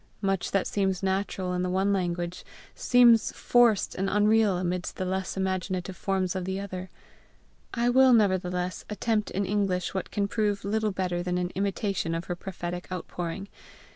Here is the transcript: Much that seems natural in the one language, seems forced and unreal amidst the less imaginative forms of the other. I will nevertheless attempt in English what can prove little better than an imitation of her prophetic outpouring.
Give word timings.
Much 0.23 0.49
that 0.49 0.65
seems 0.65 1.03
natural 1.03 1.53
in 1.53 1.61
the 1.61 1.69
one 1.69 1.93
language, 1.93 2.43
seems 2.73 3.31
forced 3.33 3.93
and 3.93 4.09
unreal 4.09 4.57
amidst 4.57 4.95
the 4.95 5.05
less 5.05 5.37
imaginative 5.37 5.95
forms 5.95 6.35
of 6.35 6.43
the 6.43 6.59
other. 6.59 6.89
I 7.75 7.87
will 7.91 8.11
nevertheless 8.11 8.83
attempt 8.89 9.29
in 9.29 9.45
English 9.45 9.93
what 9.93 10.09
can 10.09 10.27
prove 10.27 10.65
little 10.65 10.91
better 10.91 11.21
than 11.21 11.37
an 11.37 11.51
imitation 11.53 12.15
of 12.15 12.25
her 12.25 12.35
prophetic 12.35 12.91
outpouring. 12.91 13.47